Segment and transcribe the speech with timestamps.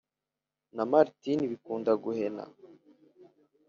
[0.75, 2.43] na maritini bikundaguhena